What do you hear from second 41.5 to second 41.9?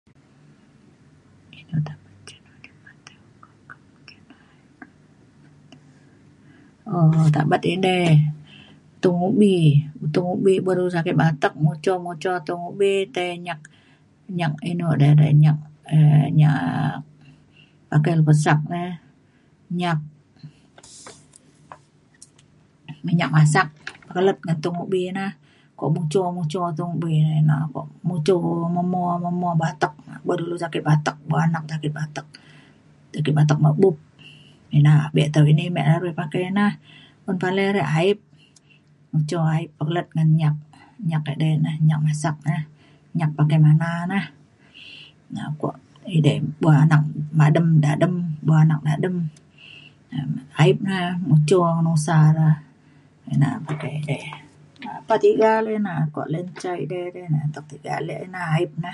ne